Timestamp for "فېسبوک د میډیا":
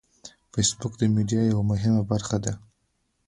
0.51-1.41